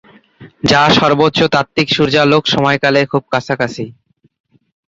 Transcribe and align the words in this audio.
যা 0.63 0.83
সর্বোচ্চ 0.97 1.39
তাত্ত্বিক 1.53 1.87
সূর্যালোক 1.95 2.43
সময়কালের 2.53 3.05
খুব 3.11 3.23
কাছাকাছি। 3.33 3.85